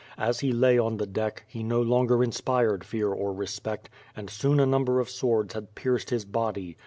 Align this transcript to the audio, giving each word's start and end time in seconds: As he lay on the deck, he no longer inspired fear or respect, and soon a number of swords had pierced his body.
As 0.17 0.39
he 0.39 0.51
lay 0.51 0.79
on 0.79 0.97
the 0.97 1.05
deck, 1.05 1.43
he 1.47 1.61
no 1.61 1.79
longer 1.79 2.23
inspired 2.23 2.83
fear 2.83 3.09
or 3.09 3.31
respect, 3.31 3.87
and 4.15 4.31
soon 4.31 4.59
a 4.59 4.65
number 4.65 4.99
of 4.99 5.11
swords 5.11 5.53
had 5.53 5.75
pierced 5.75 6.09
his 6.09 6.25
body. 6.25 6.75